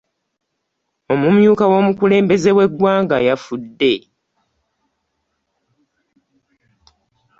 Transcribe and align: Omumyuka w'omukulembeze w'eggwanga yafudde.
Omumyuka 1.13 1.63
w'omukulembeze 1.71 2.51
w'eggwanga 2.57 3.17
yafudde. 3.27 3.93